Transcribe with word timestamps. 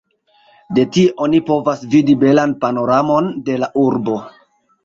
De 0.77 0.85
tie 0.95 1.11
oni 1.25 1.41
povas 1.51 1.83
vidi 1.93 2.17
belan 2.25 2.57
panoramon 2.65 3.31
de 3.51 3.59
la 3.67 3.71
urbo. 3.87 4.19